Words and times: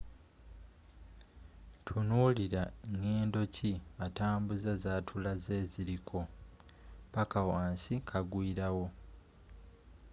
tunuulila 1.85 2.63
ngedo 2.95 3.41
kki 3.53 3.71
atambuza 4.05 4.71
zatulaze 4.83 5.53
eziliko 5.63 6.19
paka 7.13 7.39
wansi 7.51 7.93
kagwiilawo 8.09 8.85